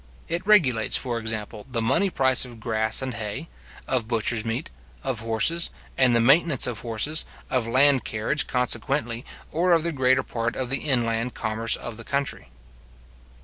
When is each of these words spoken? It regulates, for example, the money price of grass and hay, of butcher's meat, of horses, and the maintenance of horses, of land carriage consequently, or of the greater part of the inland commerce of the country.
It 0.27 0.47
regulates, 0.47 0.97
for 0.97 1.19
example, 1.19 1.67
the 1.71 1.79
money 1.79 2.09
price 2.09 2.43
of 2.43 2.59
grass 2.59 3.03
and 3.03 3.13
hay, 3.13 3.49
of 3.87 4.07
butcher's 4.07 4.43
meat, 4.43 4.71
of 5.03 5.19
horses, 5.19 5.69
and 5.95 6.15
the 6.15 6.19
maintenance 6.19 6.65
of 6.65 6.79
horses, 6.79 7.23
of 7.51 7.67
land 7.67 8.03
carriage 8.03 8.47
consequently, 8.47 9.23
or 9.51 9.73
of 9.73 9.83
the 9.83 9.91
greater 9.91 10.23
part 10.23 10.55
of 10.55 10.71
the 10.71 10.89
inland 10.89 11.35
commerce 11.35 11.75
of 11.75 11.97
the 11.97 12.03
country. 12.03 12.49